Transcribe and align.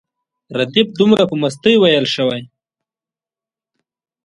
ردیف 0.57 0.87
دومره 0.99 1.23
په 1.29 1.35
مستۍ 1.41 1.75
ویل 1.79 2.05
شوی. 2.15 2.41